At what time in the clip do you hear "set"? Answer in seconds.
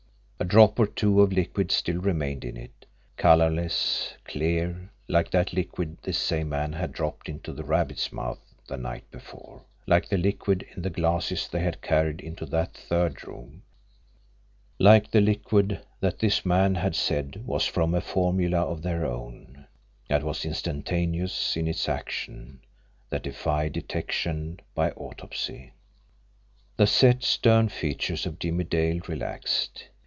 26.87-27.23